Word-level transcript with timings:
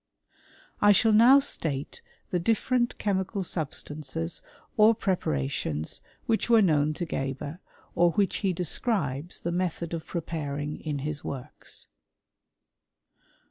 I 0.81 0.93
shall 0.93 1.11
now 1.13 1.37
state 1.37 2.01
the 2.31 2.39
different 2.39 2.97
chemical 2.97 3.43
substances 3.43 4.41
®r 4.79 4.97
preparations 4.97 6.01
which 6.25 6.49
were 6.49 6.59
known 6.63 6.95
to 6.95 7.05
Geber, 7.05 7.59
or 7.93 8.09
which 8.13 8.37
he 8.37 8.51
describes 8.51 9.41
the 9.41 9.51
method 9.51 9.93
of 9.93 10.07
preparing 10.07 10.79
in 10.79 10.97
his 11.05 11.23
works. 11.23 11.85